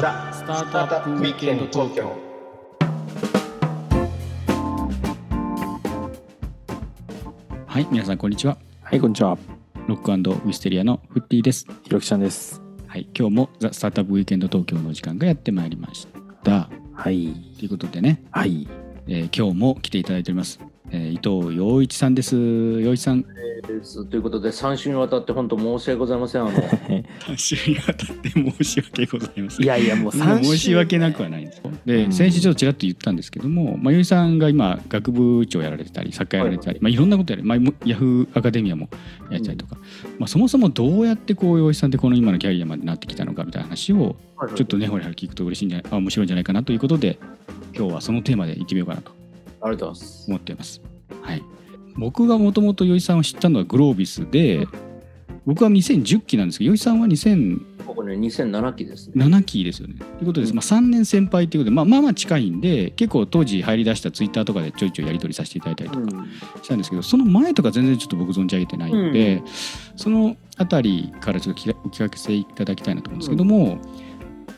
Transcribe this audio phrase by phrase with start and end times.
[0.00, 2.16] ザ・スタートアップウィークエンド東京
[7.66, 8.58] はい、皆さんこんにちは。
[8.82, 9.38] はい、こんにちは。
[9.86, 11.68] ロックウィステリアのフッティです。
[11.84, 12.60] ひろきちゃんです。
[12.88, 16.08] はい、今日もザ・スタートアップウィークエンド東京の時間がやってまいりまし
[16.42, 16.68] た。
[16.92, 17.32] はい。
[17.58, 18.66] ということでね、はい。
[19.06, 20.58] えー今日も来ていただいております。
[20.94, 22.36] えー伊藤洋一さんです。
[22.36, 23.22] 洋一さん。
[23.22, 26.42] ですということで3週にわたって本当申し訳ございません。
[26.42, 26.52] あの
[27.36, 29.64] 週にわたって申し訳ございません。
[29.64, 31.70] いやいや、もうそんな3申し訳なくはないんですよ。
[31.84, 32.12] で、うん。
[32.12, 38.88] 先週ちょっとちらっと言ったんですけども、まあ、ゆいさんが今学部長やられてたり作家やられてたり、いまあ、いろんなことやる、まあ、ヤフーアカデミアも
[39.30, 39.76] やったりとか、
[40.18, 44.16] まあ、そもそもどうやってこう洋一さんってこの今のキャリアまでなってきたのかみたいな話を
[44.54, 47.18] ちょっとねほら聞くと嬉しいんじゃないあ面白いんじゃないかなということで
[47.76, 49.23] 今日はそのテーマでいってみようかなと
[49.64, 50.24] ありがとうございます。
[50.28, 50.82] 思っています。
[51.22, 51.42] はい、
[51.96, 54.66] 僕がもともと洋一さんを知ったのはグロービスで
[55.46, 59.42] 僕は2010期なんですけど洋一さんは2007僕ね2007期ですね。
[59.42, 59.94] 期ですよね。
[59.94, 66.24] ということです、まあ、3年先輩ということで、まあ、まあまあ近いんで結構当時入り出したツイッターとかでちょいちょいやり取りさせていただいたりとか
[66.62, 69.42] したんですけど、その前とか全然ちょっと僕存じ上げてないので、
[69.96, 73.78] そのあたりからちょっとお聞かせいただきたいなと思うんですけども、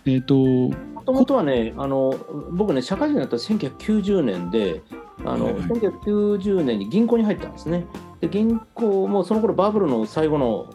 [0.05, 2.19] えっ、ともともとはねあの
[2.53, 4.83] 僕ね社会人になった1990年で
[5.25, 7.87] あの、はいはい1990年に銀行に入ったんですね。
[8.21, 10.71] で銀行もその頃バブルの最後の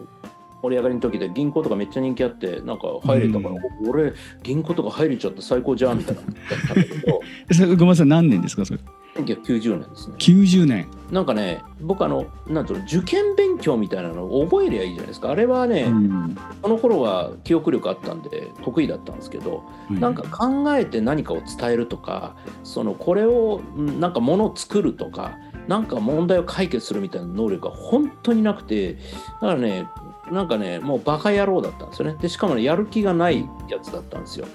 [0.62, 3.90] 盛り上がりの時で銀行とかめっちゃ人気あってなんか入れたから、うん。
[3.90, 6.22] 俺銀行とか入れちゃって最高じゃんみたいな
[7.76, 8.80] ごめんなさい何年ですかそれ
[9.16, 10.16] ？1990年ですね。
[10.18, 15.30] 90年なんかね僕あのなんていうの受験勉強みたいなのを覚えりゃいいじゃないですか。
[15.30, 16.38] あれはね、うん。
[16.62, 29.88] その頃は記憶力あったんで得意だったんですけど、なんか考えて何かを伝えるとかそのこれをんなんかものを作るとかなんか問題を解決するみたいな能力が本当になくてだからね
[30.32, 32.18] なんかねもうバカ野郎だったんですよね。
[32.22, 34.48] でしかもねやる気がないやつだったんですよ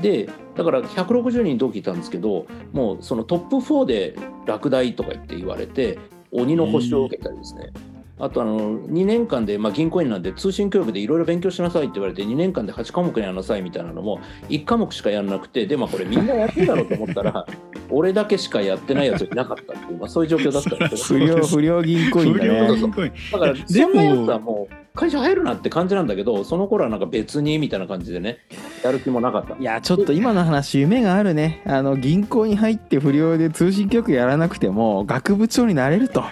[0.00, 4.16] でだから160人同期いたんですけどもうそのトップ4で
[4.46, 5.98] 落第とか言って言われて
[6.30, 7.72] 鬼の星を受けたりですね、
[8.18, 17.46] あとあの2年間で、まあ、銀行員なんで通信教育でいろいろ勉強しなさいって言われて2年間で8科目やんなさいみたいなのも1科目しかやんなくてでまあこれみんなやってるだろうと思ったら
[17.90, 22.80] 俺だけしかやってないやつがいなかったっていう、まあ、そういう状況だったんですけど不良、不良銀行員だ不良ね。
[22.80, 23.12] 銀行員。
[23.32, 28.38] だからでそんなやつもはもう会社入るなって感じなんだけどその頃はなんか別にみたいな感じでね
[28.84, 29.54] やる気もなかった。
[29.56, 31.62] いや、ちょっと今の話、夢があるね。
[31.66, 36.24] あの、銀行に入って不良で通信局やらなくても、学部長になれると。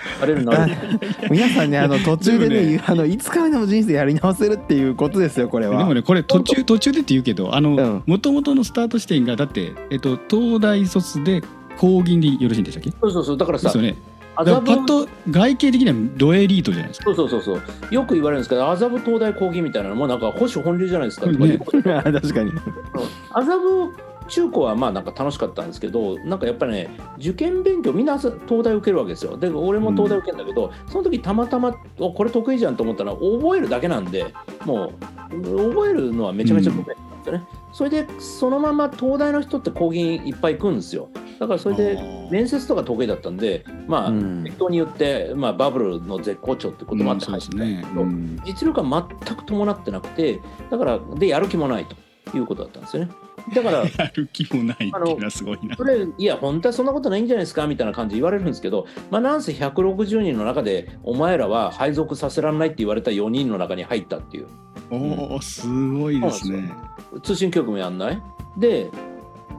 [1.31, 5.79] 皆さんね、あの、 途中ででもね、あの、いつからでも人生やり直せるっていうことですよ、これは。
[5.79, 8.03] でもねこれ途中途中でって言うけどあのうん。
[8.07, 11.43] もともとのスタート地点がだって、えっと、東大卒で
[11.79, 12.91] 工銀でよろしいんでしたっけ？
[13.01, 13.37] そうそうそう。
[13.39, 13.95] だからさね
[14.41, 17.05] 麻だからパッ布と外形的にはドエリートじゃないですか。
[17.15, 17.95] そうそうそうそう。
[17.95, 21.27] よく言われるんですけど麻布東大講義みたいなのもなんか保守本流じゃないですか。
[21.27, 21.59] とかね。
[21.85, 22.53] 確かに。
[23.33, 23.93] 麻布
[24.29, 29.37] 中高はまあなんか楽しかったんですけどなんかやっぱりね受験勉強みんな東大受けるわけですよ。
[29.37, 34.33] で俺も東大受けるんだけど、その時たまたまおこれ得意じゃんと思ったら覚えるだけなんで
[34.65, 34.93] も
[35.33, 41.09] う覚えるのはめちゃめちゃ得意なんですよね、それでそのまま東大の人って講義いっぱい行くんですよ
[41.41, 41.99] だからそれで
[42.31, 44.45] 面接とか得意だったんでまあ、うん。
[44.45, 48.39] 適当に言って、まあ、バブルの絶好調ってこともあってうん入ったそうですけど、うん。
[48.45, 50.39] 実力は全く伴ってなくて
[50.71, 53.13] だからでやる気もないということだったんですよね。
[53.55, 55.77] だから やる気もないっていうのはすごいな。
[55.77, 64.47] それいや本当はそんなことないんじゃないですかみたいな感じで言われるんですけど、まあ、なんせ160人の中でお前らは配属させられないって言われた4人の中に入ったっていう。
[64.91, 66.71] おおすごいですね。
[67.23, 68.23] 通信教育もやんない。
[68.59, 68.91] で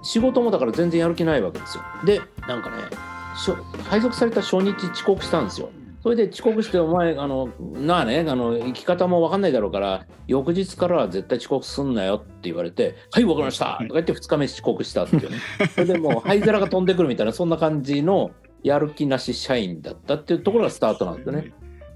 [0.02, 1.84] 仕事もだから全然やる気ないわけですよ。
[2.06, 2.78] でなんかね
[3.90, 5.70] 配属された初日遅刻したんですよ。
[6.04, 15.38] それで遅刻して「お前あのなあねあの生き方も分かんないだろうから翌日からは絶対遅刻すんなよ」って言われて「はい分かりました」とか言って2日目遅刻したっていうね。
[15.76, 18.32] それでもう灰皿が飛んでくるみたいなそんな感じの
[18.64, 21.54] やる気なし社員だったっていうところがスタートなんですよね。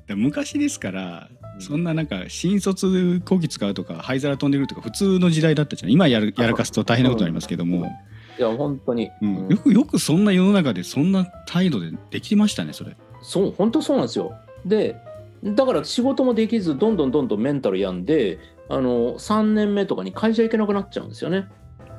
[0.07, 1.29] で昔ですから
[1.59, 5.91] そんななんか新卒講義使うとか灰皿飛んでくるとか普通の時代だったじゃん。
[5.91, 7.91] 今やるやらかすと大変なことになりますけども、
[8.37, 9.37] いや本当に、うん。
[9.37, 9.49] うん。
[9.49, 12.95] よくよくそんな世の中でそんな態度でできましたねそれ。
[13.21, 14.33] そう本当そうなんですよ。
[14.65, 14.97] で
[15.43, 21.47] だから仕事もできずどんどんどんどんメンタル病んであの3年目とかに会社行けなくなっちゃうんですよね。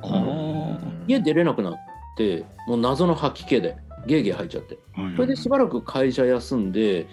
[0.03, 0.77] あ
[1.07, 1.73] 家出れなくなっ
[2.17, 4.77] てもう謎の吐き気でゲーゲー吐いちゃって。
[5.15, 7.07] それでしばらく会社休んで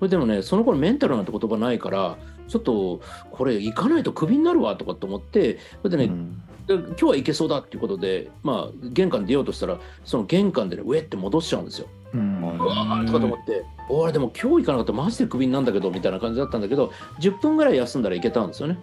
[0.00, 2.16] それでもねその頃メンタルなんて言葉ないから
[2.48, 3.00] ちょっと
[3.30, 6.42] これ行かないとクビになるわとかって思ってそれでね、うん。
[6.66, 11.86] で今日は行けそうだっていうことでまあ玄関出ようとしたらその玄関でね上って戻しちゃうんですよ。
[12.14, 12.58] うん。
[12.58, 18.78] うわーとかと思って「俺でも今日行かなかったらマジでクビになんだけど」みたいな感じだったんだけど10分ぐらい休んだら行けたんですよね。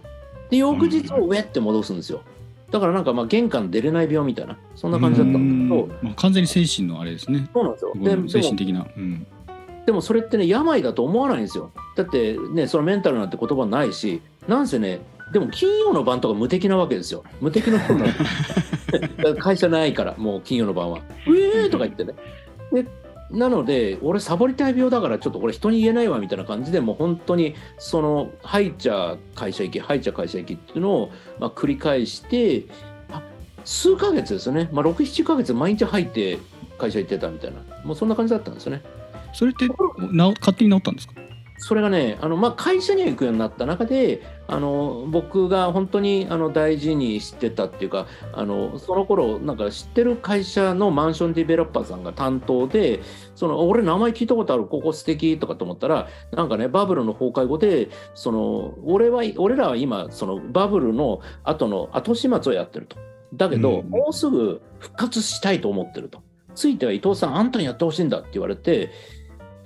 [0.49, 2.21] で翌日も上って戻すんですよ。
[2.71, 5.95] だからなんかまあ玄関出れない病みたいなそんな感じだったんだけど。
[6.03, 7.49] まあ、完全に精神のあれですね。
[7.53, 7.93] そうなんですよ。
[7.95, 9.27] で精神的な、うん、
[9.88, 11.72] でもそれってね病だと思わないんですよ。
[11.95, 15.00] だってねそのメンタルなんて言葉ないしなんせね
[15.31, 17.24] でも金曜の晩とか無敵なわけですよ。
[17.39, 18.06] 無敵の人な
[19.30, 22.16] の 会社ないからもう金曜の晩は「うえー!」とか言ってね。
[22.74, 22.86] で
[23.31, 32.66] なので俺サボりたい病だからちょっとこれ人に言えないわみたいな感じでもう本当にその吐いちゃ会社行き吐いちゃ会社行きっていうのをまあ繰り返して
[33.10, 33.22] あ
[33.63, 36.39] 数ヶ月ですよね、まあ、67ヶ月毎日吐いて
[36.78, 37.62] 会社行ってたみたいな。
[37.86, 38.81] もうそんな感じだったんですよね。
[39.38, 39.68] それって
[40.12, 41.13] な勝手に治ったんですか？
[41.60, 53.01] それがねあの、まあ、会社には行くようになった中であの僕が本当にあの大事にしてたっていうかあのその頃なんか知ってる会社のマンションディベロッパーさんが担当で
[53.36, 54.66] その俺名前聞いたことある？
[54.66, 62.98] ここ素敵とかと思ったらなんかねバブルの崩壊後でその俺は俺らは今そのバブルの後の後始末をやってると。
[63.36, 66.24] だけど、うんもうすぐ復活したいと思ってると。
[66.56, 68.89] ついては伊藤さんあんたにやってほしいんだって言われて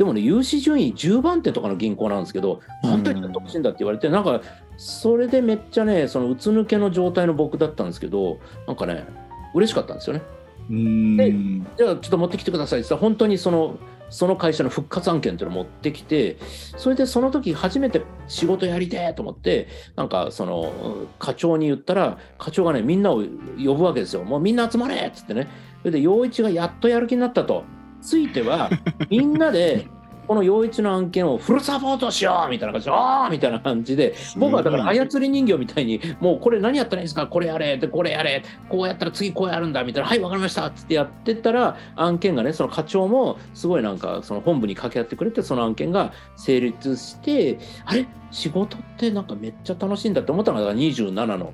[0.01, 4.41] でもね融資順位10番手とかの銀行なんですけど本当にやってほしいんだって言われて、なんか
[4.75, 9.05] それでめっちゃねそのうつ抜けの状態の僕だったんですけどなんかね
[9.53, 10.23] 嬉しかったんですよね。
[10.71, 13.77] うーんじゃあちょっと持ってきてくださいって言ったら本当にその
[14.09, 16.37] その会社の復活案件っていうのを持ってきて
[16.77, 23.23] それでその時初めて仕事やりてえと思ってなんかその課長に言ったら課長がねみんなを
[23.63, 24.23] 呼ぶわけですよ。
[24.23, 25.47] もうみんな集まれっつってね。
[25.81, 27.63] それで陽一がやっとやる気になったと。
[28.01, 28.71] ついては
[29.09, 29.87] みんなで
[30.31, 37.27] この陽一の案件をフルサポートしようみたいな感じでああみたいな感じで僕はだから操り人形みたいにもうこれ何やったらいいんですか？
[37.27, 40.07] これやれでこれやれこうやったら次こうやるんだみたいな。
[40.07, 48.07] はいわかりましたっつってやってったら案件がねその課長もすごいなんかその本部に掛け合ってくれてその案件が成立してあれ？
[48.31, 51.53] 仕事ってなんかめっちゃ楽しいんだって思ったのがだから27の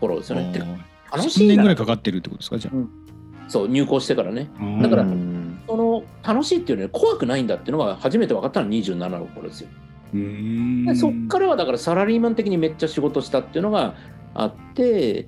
[0.00, 0.52] 頃ですよね。
[1.12, 1.54] 楽し3いな。
[1.54, 2.58] 年ぐらいかかってるってことですか？
[2.58, 2.72] じゃ
[3.46, 4.50] そう入校してからね。
[4.58, 5.35] あだからうん
[5.66, 9.68] その楽しいっていうのは怖くないんだっていうのが初めて分かったのは27の頃ですよ。
[10.12, 13.94] でそっからはだからサラリーマン的にめっちゃ仕事したっていうのが
[14.34, 15.26] あって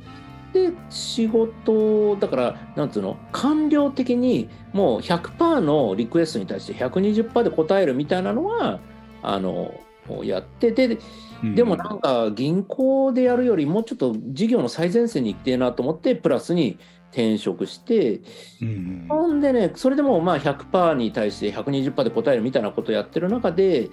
[0.52, 8.80] で仕事だからなんつうの官僚的にもう100%のリクエストに対して120%で答えるみたいなのは
[9.22, 9.74] あの
[10.22, 10.98] やってで
[11.42, 16.78] うんでもなんか銀行でやるよりもうちょっと事業の最前線に行ってえなと思ってプラスに
[17.10, 18.20] 転職して
[18.60, 23.90] うんほんでね、それでもまあ100%に対して120%で答えるみたいなことをやってる中で、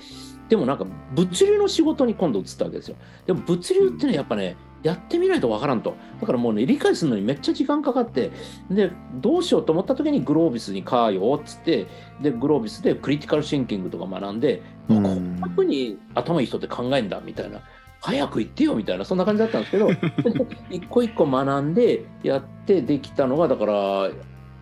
[0.49, 2.97] でもなんか物流の仕事に今度移ったわけですよ。
[3.25, 5.95] でも物流ってね、やっぱね、やってみないとわからんと。
[6.21, 8.31] だからもうね、理解するのにめっちゃ時間かかって、
[8.69, 11.87] で、どうしようと思った時にグロービスにかよっつって、
[12.21, 17.61] で、グロービスでクリティカルシンキングとか学んで、あこんなふうに頭いい人って考えんだみたいな。
[18.05, 19.89] 早く言ってよみたいなそんな感じだったんですけど
[20.69, 24.09] 一個一個学んでやってできたのがだから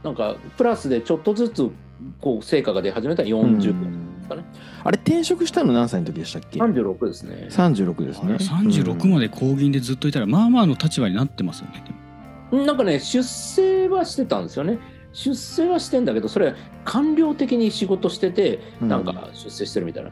[0.03, 1.69] なんかプラスでちょっとずつ
[2.21, 4.45] こう成果が出始めたら40ですかね、
[4.85, 7.47] あれ転職したの何歳の時でしたっけ？36ですね。
[7.49, 8.35] 36ですね。
[8.35, 11.83] 36まで公銀でずっといたらまあまあの立場になってますよね。
[12.51, 14.79] でもなんかね出世はしてたんですよね。
[15.11, 16.55] 出世はしてんだけどそれは
[16.85, 18.87] 官僚的に仕事しててうん。
[18.87, 20.11] なんか出世してるみたいな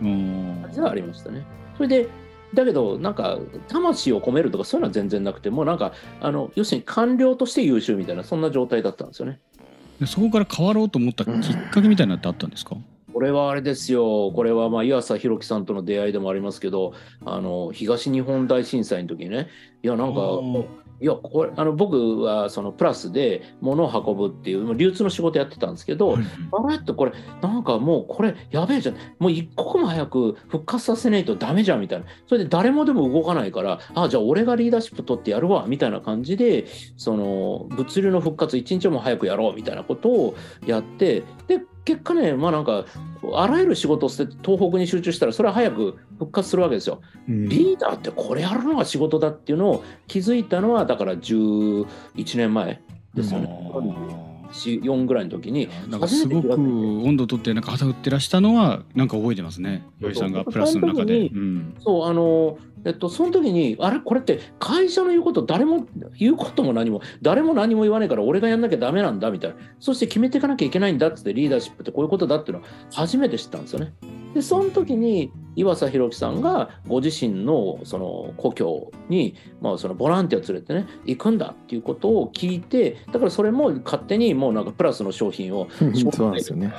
[0.00, 0.58] うん。
[0.62, 1.44] 感じはありましたね。
[1.76, 2.08] それで
[2.54, 9.40] だけどなんか魂を込めるとかそういうのは全然なくてもうなんかあの要するに官僚として優秀みたいなそんな状態だったんですよね。
[10.00, 11.32] でそこから変わろうと思ったきっ
[11.70, 12.76] かけみたいなのってあったんですか？
[13.12, 16.94] これはあれですよ、これはまあ湯浅弘樹さんとの出会いでもありますけど、
[17.26, 19.48] あの東日本大震災の時にね、
[19.82, 20.20] いや、なんか
[21.02, 26.76] いや、これあの僕はそのプラスで物を運ぶっていう、まあ流通の仕事やってたんですけど、はいあれ？
[26.76, 36.66] ってこれ、なんかもうこれ、やべえじゃん、もう一刻も早く復活させないとダメじゃんみたいな、それで誰もでも動かないから、あじゃあ俺がリーダーシップ取ってやるわみたいな感じで、
[36.96, 40.34] その物流の復活、一日も早くやろうみたいなことを
[40.66, 42.84] やって、で、結果ね、まあなんか、
[43.34, 47.00] あらゆる仕事を捨てて東北に集中したら、それは早く復活するわけですよ。
[47.28, 51.86] うんリーダーってこれやるのが仕事だっていうのを気づいたのは、だから11
[52.36, 52.80] 年前
[53.14, 54.32] ですよね。
[54.52, 59.82] 4ぐらいの時になんかすごく温度とってなんか旗振ってらしたのはなんか覚えてますね。
[59.98, 61.28] よいさんがプラスの中で。
[61.28, 64.00] うんそうあのえっとその時にあれ？
[64.00, 65.86] これって会社の言うこと誰も
[66.18, 69.56] 言うことも何も誰も何も言わないから俺がやんなきゃダメなんだみたいな。
[69.78, 73.92] そして決めていかなきゃいけないんだっつってリーダーシップってこういうことだっていうのは初めて知ったんですよね。
[74.34, 85.68] でその時に岩佐弘樹さんがご自身のその故郷に、まあ、そのボランティア連れてね行くんだっていうことを聞いてだからそれも勝手にもうなんかプラスの商品を
[86.12, 86.72] そうなんですよね。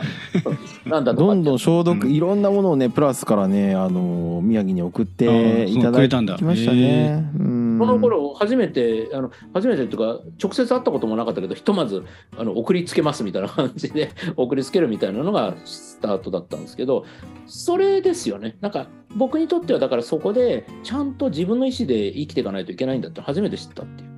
[0.88, 2.12] なんだどんどん消毒、うん。
[2.12, 6.02] いろんなものをねプラスからねあの宮城に送っていただ。
[6.02, 6.36] れたんだ。
[6.36, 7.26] きましたね。
[7.40, 7.64] うん。
[7.80, 12.04] その頃初めてあの初めてっていうか直接会ったこともなかったけどひとまず
[12.38, 17.06] あの送りつけますみたいな感じで 送りつけるみたいなのがスタートだったんですけど
[17.46, 18.58] それですよね。
[18.62, 24.14] なんか僕にとってはだからそこでちゃんと自分の意思で生きていかないといけないんだって初めて知ったっていう。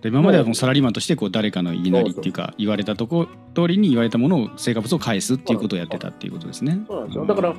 [0.00, 6.84] で今まではもうサラリーマンとしてこう誰かの言いなりっていうか言われたとこ通りに言われたものを成果物を返すっていうことをやってたっていうことですね。
[6.86, 7.26] そうなんですよ。
[7.26, 7.54] だから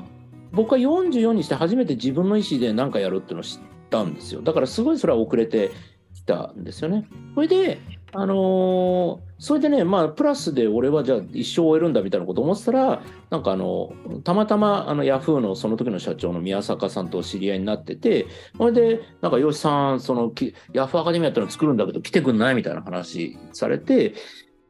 [0.51, 3.59] 僕は44にして初めて自分の意思で何かやるっていうのを知っ
[3.89, 4.41] たんですよ。
[4.41, 5.71] だからすごいそれは遅れて
[6.13, 7.07] きたんですよね。
[7.33, 7.79] それで
[8.13, 24.13] あのーそれでねまあプラスで俺はじゃあ一生終えるんだみたいなこと思ってたらなんかあのたまたまあのヤフーのその時の社長の宮坂さんと知り合いになっててそれでなんか吉さんそのきヤフーアカデミアってのを作るんだけど来てくんないみたいな話されて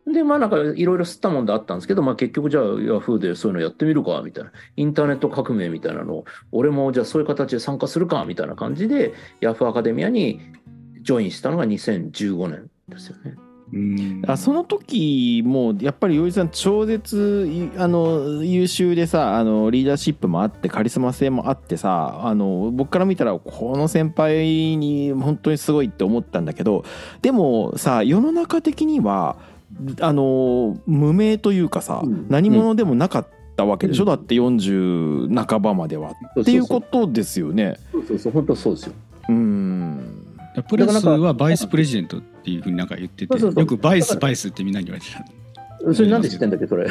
[0.07, 4.51] でまあなんかいろいろ吸ったもんであったんですけど、まあ、結局じゃあヤフーでそういうのやってみるかみたいな。
[4.75, 10.39] インターネット革命みたいなのを俺もじゃあそういう形で参加するかみたいな感じでヤフーアカデミアに
[11.01, 13.35] ジョインしたのが2015年ですよね。
[13.73, 14.21] うん。
[14.27, 26.85] あその時もやっぱり余一さん超絶いあの優秀でさあのリーダーシップもあってカリスマ性もあってさあの僕から見たらこの先輩に本当にすごいって思ったんだけど
[27.23, 29.37] でもさ世の中的には
[29.99, 37.77] あの無名というかさ、うん何者でもなかったわけでしょ、うんだって40半ばまではっていうことですよね。
[37.91, 38.93] そうそうそう本当そうですよ。
[39.29, 40.25] うん
[40.69, 45.25] プラスはバイスプレジデントっていうふうになんか言っててそうそうそうよくバイスバイスってみんなに言われてた。
[45.93, 46.87] それなんで知ってんだっけそれ？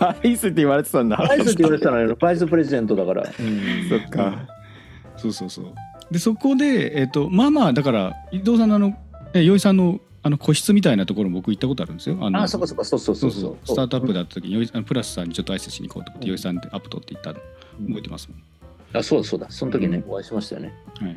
[0.00, 1.16] バイスって言われてたんだ。
[1.18, 3.24] バイスって言われてたのよ バイスプレジデントだから。
[3.26, 3.30] そ
[3.96, 4.48] っか。
[5.16, 5.64] そうそうそう。
[6.10, 8.94] でそこでえっ、とまあまあだから伊藤さんのあの
[9.34, 12.18] えよいさんのあの個室みたいなところ僕行ったことあるんですよ。
[12.20, 13.30] あのあそこそこそうそうそそう。
[13.30, 13.56] うそう。
[13.64, 17.36] スタートアップだった時によいあのプラスさんにちょっと挨拶しに行こうと思って、よいさんってアップ取って行ったの。
[17.86, 18.42] 覚えてますもん。
[18.98, 19.46] あそうだそうだ。
[19.50, 20.12] その時ね、うん。
[20.12, 20.74] お会いしましたよね。
[21.00, 21.16] はい。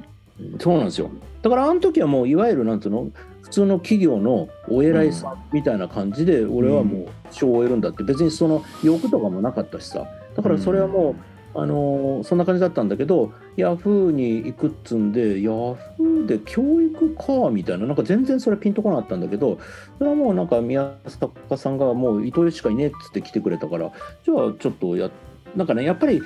[0.60, 1.12] そうなんですよ。
[1.42, 3.10] だからあの時はもういわゆるなんつうの？
[3.42, 8.04] 普通の企業のお偉いさんみたいな感じで俺はもう賞を終えるんだって。
[8.04, 10.08] 別にその欲とかもなかったしさ。
[10.36, 11.16] だからそれはもう、
[11.56, 19.60] あのーそんな感じだったんだけどヤフーに行くっつんでヤフーで教育かみたいななんか全然それピンとこなかったんだけど
[19.98, 23.92] それはもうなんか宮坂さんがもう伊藤しかいねえっつって来てくれたから
[24.24, 25.12] じゃあちょっとや
[25.56, 26.22] なんかねやっぱり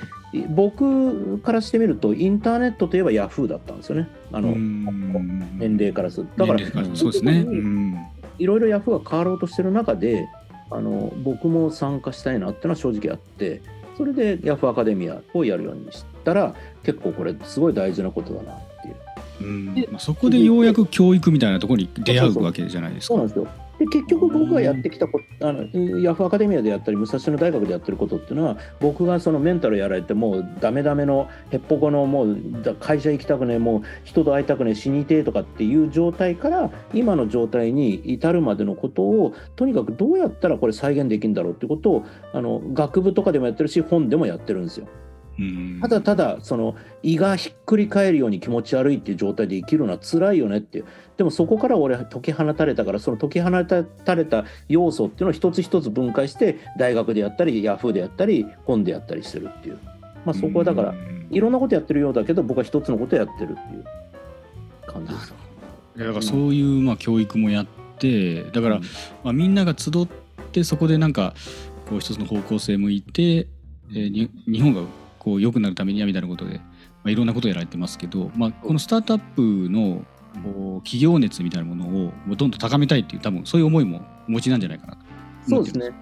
[0.48, 4.08] 僕からしてみるとインターネットといえばヤフーだったんですよね。
[4.32, 5.58] あの、うん。
[5.58, 6.26] 年齢からする。
[6.36, 7.44] とだからそうですね。
[7.46, 7.98] うん。
[8.38, 10.26] いろいろヤフーが変わろうとしてる中で
[10.70, 13.62] あの僕も参加したいなっていうのは正直あって
[13.98, 18.96] それでヤフーアカデミアをやるようにしたら結構これすごい大事なことだなっていう。
[19.40, 19.98] うん。
[19.98, 23.14] そこでようやく教育みたいなところに出会うわけじゃないですか。
[23.14, 23.48] そうなんですよ
[23.78, 25.62] で結局僕がやってきたことあの
[26.00, 44.88] ヤフーアカデミアでやったり武蔵野大学でやってることっていうのは僕がそのメンタルやられてもうダメダメのへっぽこのもうだ会社行きたくねえもう人と会いたくねえ死にてえとかっていう状態から今の状態に至るまでのことをとにかくどうやったらこれ再現できるんだろうってことをあの学部とかでもやってるし本でもやってるんですよ。
[45.38, 45.78] うん。
[45.80, 50.84] ただただその胃がひっくり返るように気持ち悪いっていう状態で生きるのは辛いよねっていう。
[51.16, 59.78] でもそこから俺は解き放たれたからその解き放たれた要素っていうのを一つ一つ分解して大学でやったりヤフーでやったり本でやったりしてるっていう、
[60.24, 63.84] まあ、そこはだからうんいろんなことやってるようだけど僕は一つのことやってるっていう
[64.86, 65.34] 感じです。
[65.96, 67.66] だからそういうまあ教育もやっ
[67.98, 68.80] てだから
[69.24, 70.08] まあみんなが集っ
[70.52, 71.34] てそこでなんか
[71.88, 74.82] こう一つの方向性向いて、えーに日本が
[75.28, 76.62] こう良くなるためにはみたいなことで、ま
[77.06, 80.02] あ、いろんなことをやられてますけど、まあ、このスタートアップの
[80.42, 84.98] こう企業熱みたいなものをもうどんどん高めたいっていう多分そういう思いもお持ちなんじゃないかなと
[85.46, 85.96] そうで思ってますね。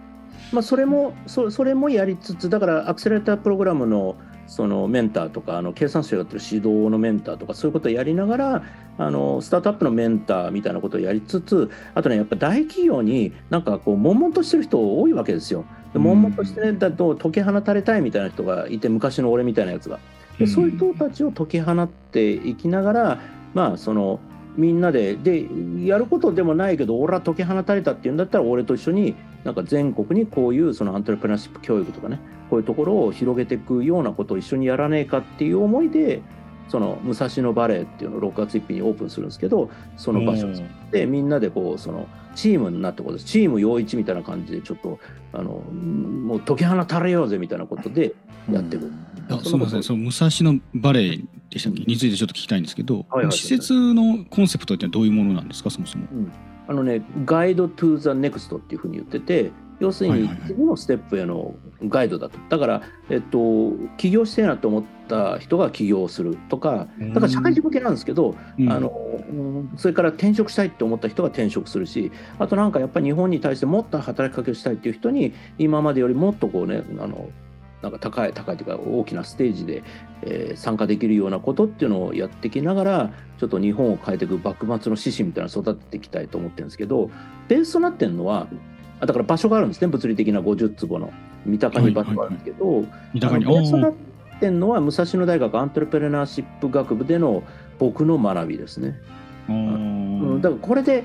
[0.52, 8.62] まあ、それもそそれもやりつつだからアクセラレータープログラムのそのメンターとかあの計算書をやってる指導のメンターとかそういうことをやりながら
[8.98, 15.64] あのスタートアップのメンターみたいなことをやりつつあとねやっぱ大企業になんかこう悶々としてる人多いわけですよ。
[15.92, 19.98] で悶々としてねだと解き放たれたいみたいな人がいて昔の俺みたいなやつが。
[20.38, 23.18] でそういう人たちを解き放っていきながら
[23.54, 24.20] まあその
[24.56, 25.46] みんなでで
[25.84, 29.14] やることでもないけど俺は解き放たれたっていうんだったら俺と一緒に
[29.46, 32.18] なんか全国にこういうそのアントレプレナーシップ教育とかね
[32.50, 36.20] こういうところを広げていくようなことを一緒にやらねえかっていう思いで
[36.68, 40.48] その武蔵野バレーっていうのを6月1日にオープンするんですけどその場所。
[40.90, 44.98] でみんなでこうそのチームになってことですチーム陽一みたいな感じでちょっと
[45.32, 48.14] あのもう解き放たれようぜみたいなことで
[48.50, 48.90] やっていく。
[49.30, 51.84] あすみませんその武蔵野バレーでしたっけ？
[51.84, 53.32] についてちょっと聞きたいんですけど、はいはい。
[53.32, 55.70] 施設のコンセプトってどういうものなんですか？
[55.70, 56.06] そもそも。
[56.68, 61.54] あのね、 Guide to the Next っていうふうに言ってて、要するに次のステップへの
[61.86, 62.38] ガイドだと。
[62.48, 68.72] だから、えっと、起業してえなと思った人が起業するとか、だから社会人向けなんですけど、うん。
[68.72, 77.28] あのうんそれから転職したいって思った人が転職するし、あとなんかやっぱり日本に対してもっと働きかけをしたいっていう人に、今までよりもっとこうね、あの
[77.86, 79.84] なんか高い高いというか大きなステージで、
[80.22, 87.10] えー参加できるようなことっていうのをやってきながらちょっと日本を変えていく幕末の志士みたいなのを育てていきたいと思ってるんですけど
[87.46, 88.48] ベースとなってるのは
[89.00, 91.12] あだから場所があるんですね物理的な50坪の
[91.44, 93.94] 三鷹に場所があるんですけど、三鷹にベースとなあっ
[94.40, 97.42] てるのは武蔵野大学アントレプレナーシップ学部での
[97.78, 98.98] 僕の学びですね。
[99.48, 99.54] ーう
[100.38, 101.04] ん、だからこれで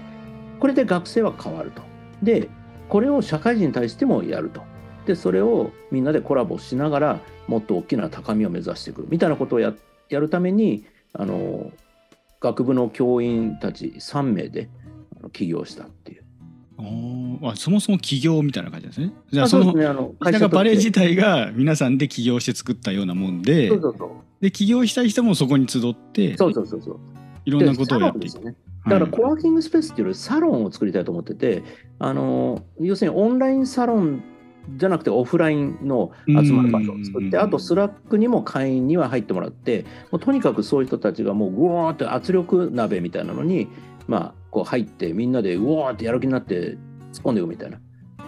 [0.60, 1.82] これで学生は変わると。
[2.24, 2.50] で
[2.90, 4.62] これを社会人に対してもやると。
[5.06, 9.74] でそれをみんなでコラボしながらもっと大きな高みを目指していくみたいなことをや
[10.10, 11.72] やるためにあの
[12.40, 14.70] 学部の教員たち3名で
[15.34, 16.24] 起業したっていう。
[17.44, 19.14] あそもそも起業みたいな感じですね。
[19.32, 24.10] じゃああそのねあのなんかバレエとして自体が皆さんで起業して作ったようなもんでそうそうそう
[24.42, 27.00] で起業したい人もそこに集ってそうそうそうそう
[27.46, 28.44] いろんなことをやっていく。
[28.44, 28.54] だ
[28.90, 31.64] からコワーキングスペースっていうよりサロンを作りたいと思ってて、
[32.00, 34.24] あの要するにオンラインサロン
[34.78, 37.44] じゃなくてオフラインの集まる場所を作って、うん。
[37.44, 43.68] あとスラックにも会員には入ってもらって、もうとにかくそういう人たちがもうぐわーって圧力鍋みたいなのに、
[44.08, 46.78] まあ、こう入ってみんなでうわーってやる気になって
[47.14, 47.80] 突っ込んでいくみたいな。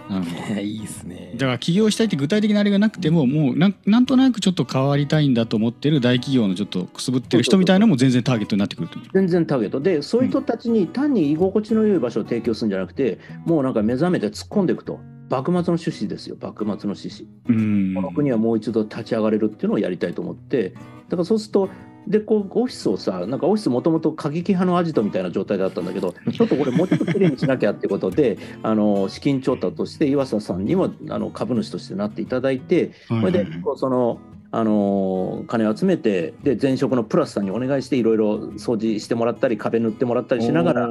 [0.08, 1.32] なるほどいいですね。
[1.34, 8.98] だから起業したいって具体的なあれがなくてももうなんなんとなくちょっと変わりたいんだと思ってる大企業のちょっとくすぶってる人みたいなのも全然ターゲットになってくると？
[9.14, 9.80] 全然ターゲット。
[9.80, 15.00] でそういう人たちに単に居心地の良い場所を提供するんじゃなくてもうなんか目覚めて突っ込んでいくと
[15.30, 16.36] 幕末の趣旨ですよ。
[16.40, 17.26] 幕末の趣旨。
[17.48, 17.94] うん。
[17.94, 20.70] この国はもう一度立ち上がれるっていうのをやりたいと思って。
[21.08, 21.68] だからそうすると
[22.06, 34.18] でこうオフィスをさなんかオフィスもともと過激派のアジトみたいな状態だったんだけどちょっとこれもうちょっときれいにしなきゃってことで あの資金調達として岩佐さんにもあの株主としてなっていただいてはいそれでこうその
[34.50, 40.90] あの金を集めてで前職のプラスさんにお願いしていろいろ掃除してもらったり壁塗ってもらったりしながら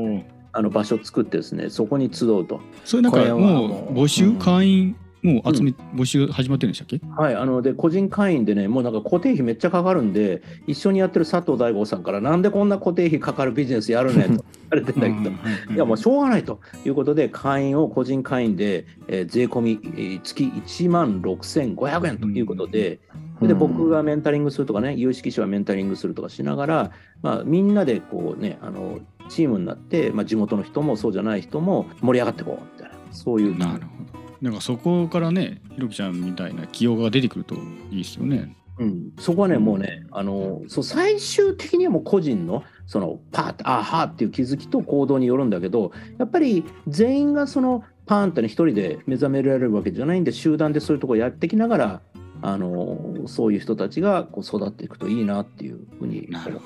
[0.54, 2.62] あの場所を作ってですねそこに集うと。
[2.86, 7.00] それなんかこれはももうう募集、うん会員もう集め、募集始まってるんでしたっけ？
[7.16, 15.30] はい、あので個人会員でね、もうなんか固定費めっちゃかかるんで、一緒にやってる佐藤大吾さんから、なんでこんな固定費かかるビジネスやるねんと 言われてんだけ
[15.70, 16.60] ど、いやもうしょうがないと。
[16.86, 23.00] いうことで、会員を個人会員で、えー税込み、えー月1万6500円ということで、
[23.42, 26.92] で僕がメンタリングするとかね、有識者はメンタリングするとかしながら、
[27.22, 33.58] まあ、みんなでこうね、あのチームになって、まあ、地元の人もそうじゃない人も盛り上がっていこうみたいな、そういう。
[33.58, 34.24] なるほど。
[34.42, 37.56] なんかそこからねひろきちゃんみたいな起用が出てくると
[37.92, 38.56] いいですよね。
[38.80, 52.02] うん、そこはね、もうね、あのそう最終的にはもう個人のそのパーッあーはーっていう気づきと行動によるんだけど、やっぱり全員がそのパーンってね、一人で目覚められるわけじゃないんで、集団でそういうところやってきながら、
[52.46, 56.30] あのそういう人たちがこう育っていくといいなっていうふうに。
[56.30, 56.64] なるほど。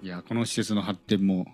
[0.00, 1.44] いやこの施設の発展も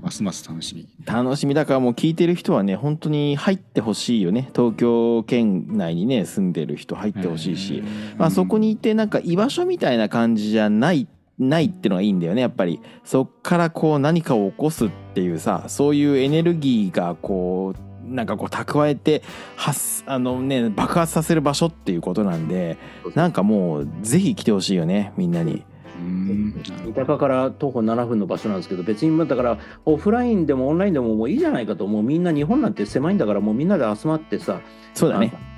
[0.00, 0.88] ますます楽しみ。
[1.04, 4.48] 楽しみだからもう聞いてる人はね本当に入ってほしいよね。
[4.56, 7.82] 東京圏内にね住んでる人入ってほしいし、
[8.16, 11.06] まあ、そこにいてなんか居場所みたいな感じじゃない
[11.38, 12.40] ないってのがいいんだよね。
[12.40, 12.80] やっぱり。
[13.04, 19.22] そっからこう何かを起こすっていうさそういうエネルギーがこうなんかこう蓄えて
[19.56, 22.78] 発あのね爆発させる場所っていうことなんで
[23.14, 25.64] なんかもうぜひ来てほしいよねみんなに。
[26.00, 26.54] 三
[26.94, 34.60] 鷹から徒歩7分の場所なんですけど別にまあだからオフラインでもオンラインでももういいじゃないかともうみんな日本なんて狭いんだからもうみんなで集まってさ
[34.94, 35.32] そうだね。
[35.34, 35.48] あ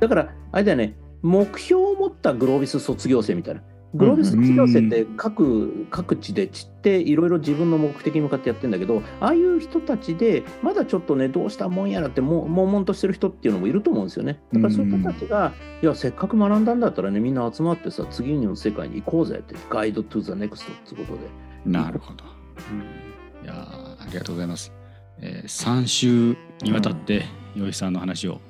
[0.00, 3.62] だから、あれだよね、目標を持ったグロービス卒業生みたいな。
[3.94, 14.40] グロービス卒業生って各,、各地で散っていろいろ自分の目的に向かってやってんだけど、ああいう人たちで、まだちょっとね、どうしたもんやらっても、悶々としてる人っていうのもいると思うんですよね。
[14.52, 15.52] だからそういう人たちが、
[15.82, 21.28] いや、せっかく学んだんだったらね、みんな集まってさ、次の世界に行こうぜって、 Guide to the Next ってことで。
[21.66, 22.24] どなるほど。
[23.44, 24.72] いやーありがとうございます。
[25.20, 28.40] えー、3週にわたってよいさんの話を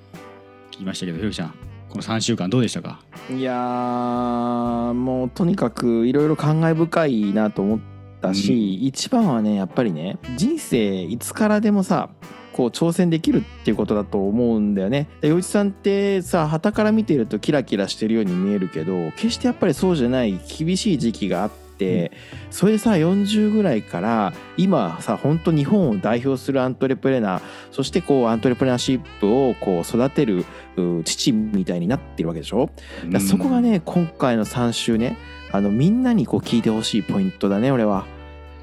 [0.70, 2.98] 聞きましたけど、ひろきちゃんこの3週間どうでしたか？
[3.30, 7.80] いやーもうとにかくいろいろ感慨深いなと思っ
[8.20, 12.10] たし、一番はねやっぱりね人生いつからでもさ
[12.52, 15.08] こう挑戦できるっていうことだと思うんだよね。
[15.20, 22.12] で洋一さんってさ旗から見てるとキラキラしてるように見えるけど決してやっぱりそうじゃない厳しい時期があっって、
[22.50, 30.44] それでさ40ぐらいから今さ本当日本を代表するアントレプレナーそしてこうアントレプレナーシップをこう育てる
[30.76, 32.70] う父みたいになってるわけでしょ？
[33.06, 35.16] だからそこがね今回の3週ね
[35.52, 38.06] あのみんなにこう聞いてほしいポイントだね俺は。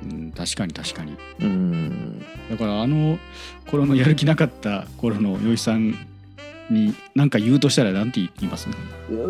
[0.04, 1.15] うん確かに確かに。
[1.41, 2.26] うん。
[2.50, 3.19] だからあの
[3.69, 5.95] 頃のやる気なかった頃のよいさん
[6.71, 8.67] に何か言うとしたら何て言います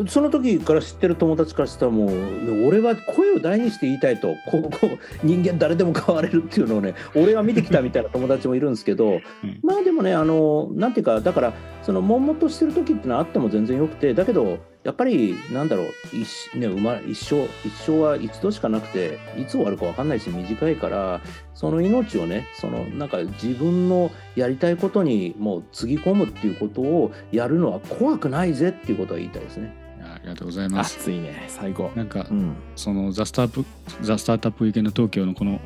[0.07, 9.19] その時から知ってる友達からしたらもう俺は声を大にして言いたいと こうこう人間誰でも変われるっていうのをね 俺は見てきたみたいな友達もいるんですけど、
[9.63, 21.21] まあでもねあのなんていうかだからその悶々としてる時ってのはあっても全然よくてだけどやっぱりなんだろう一,、ね、生ま一生一生は一度しかなくていつ終わるか分かんないし短いから
[21.53, 29.75] その命をねそのなんか自分のやりたいことにもうつぎ込むっていうことをやるのは怖くないぜっていうことは言いたいですね。
[29.99, 31.91] いやありがとうございます熱いね最高。
[31.95, 33.63] なんかうんそのザ・スタープ
[34.01, 35.59] ザ・スタートアップウィーケンド東京のこの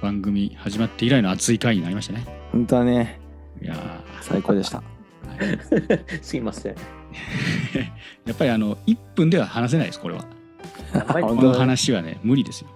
[0.00, 3.20] 番組始まって以来の熱い回になりましたね本当はね
[3.60, 3.76] いや
[4.20, 5.01] 最高でした。
[5.38, 6.74] ーすいません。
[8.26, 10.24] やっぱりあの1分では話せないですこれは。
[11.06, 12.70] はいこの話はね無理ですよ。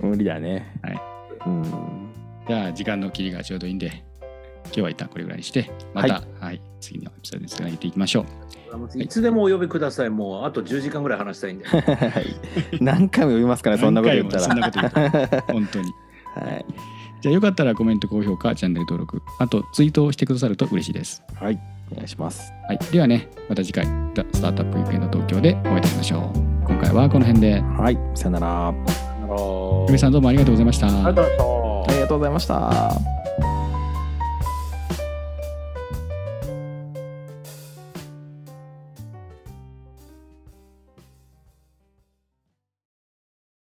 [0.00, 0.78] 無理だね。
[0.82, 1.00] はい。
[1.46, 1.62] うん。
[2.48, 4.04] じゃあ時間の切りがちょうどいいんで
[4.66, 6.60] 今日は一旦これぐらいにしてまた、はい。
[6.80, 8.26] 次のエピソードでつなげていきましょ
[8.96, 9.02] う。
[9.02, 9.06] い。
[9.06, 10.10] つでもお呼びください。
[10.10, 11.66] もうあと10時間ぐらい話したいんで。
[11.68, 12.80] はい。
[12.80, 14.42] 何回も読みますからそんなこと言ったら。
[14.42, 15.42] そんなこと言ったら。
[15.42, 15.92] 本当に。
[16.34, 16.64] はい
[17.22, 21.58] じゃあよかったらコメント高評価チャンネル登録あとツイートをしてくださると嬉しいですはい
[21.92, 22.52] お願いします。
[22.66, 28.68] はい、ではねまた次回「ザ・スタートアップウィークエンド東京」でお会いいたしましょう今回はこの辺ではいさよなら。
[28.68, 28.72] あ
[29.26, 33.21] の久米さんどうもありがとうございましたありがとうございましたありがとうございました。